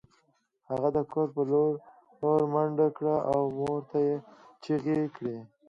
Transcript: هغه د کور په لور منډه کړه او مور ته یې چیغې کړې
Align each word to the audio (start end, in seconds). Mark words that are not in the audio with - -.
هغه 0.69 0.89
د 0.97 0.99
کور 1.11 1.27
په 1.35 1.41
لور 1.51 1.73
منډه 2.53 2.87
کړه 2.97 3.15
او 3.31 3.41
مور 3.59 3.79
ته 3.89 3.97
یې 4.07 4.15
چیغې 4.63 5.01
کړې 5.15 5.37